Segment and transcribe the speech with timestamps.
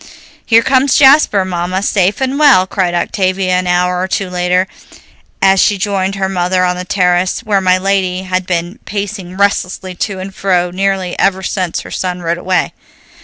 [0.43, 4.65] "Here comes Jasper, Mamma, safe and well," cried Octavia an hour or two later,
[5.43, 9.93] as she joined her mother on the terrace, where my lady had been pacing restlessly
[9.93, 12.73] to and fro nearly ever since her son rode away.